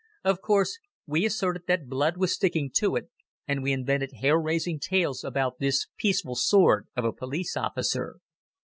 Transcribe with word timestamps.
Of 0.23 0.41
course 0.41 0.79
we 1.05 1.25
asserted 1.27 1.67
that 1.67 1.87
blood 1.87 2.17
was 2.17 2.33
sticking 2.33 2.71
to 2.77 2.95
it 2.95 3.11
and 3.47 3.61
we 3.61 3.71
invented 3.71 4.13
hair 4.13 4.35
raising 4.39 4.79
tales 4.79 5.23
about 5.23 5.59
this 5.59 5.85
peaceful 5.95 6.33
sword 6.35 6.87
of 6.95 7.05
a 7.05 7.13
police 7.13 7.55
officer. 7.55 8.15